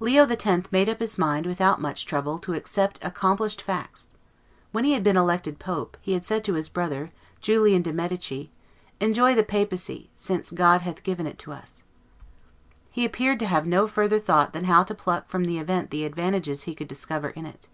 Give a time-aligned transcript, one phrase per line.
[0.00, 0.36] [Illustration: Leo X.
[0.42, 0.72] 21] Leo X.
[0.72, 4.08] made up his mind without much trouble to accept accomplished facts.
[4.72, 8.50] When he had been elected pope, he had said to his brother, Julian de' Medici,
[9.00, 12.38] "Enjoy we the papacy, since God hath given it us" [Godiamoci il papato, poiche Dio
[12.38, 12.88] ci l' ha dato].
[12.92, 16.06] He appeared to have no further thought than how to pluck from the event the
[16.06, 17.68] advantages he could discover in it.